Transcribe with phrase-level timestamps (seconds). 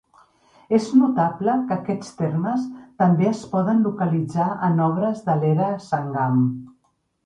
[0.77, 2.65] És notable que aquests termes
[3.05, 6.47] també es poden localitzar en obres de l'era Sangam.